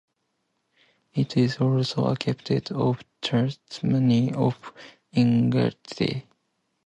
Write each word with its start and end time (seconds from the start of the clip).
It 1.13 1.37
is 1.37 1.57
also 1.57 2.07
an 2.07 2.17
aspect 2.27 2.71
of 2.71 2.97
the 2.97 3.05
Testimony 3.27 4.33
of 4.33 4.73
Integrity. 5.11 6.25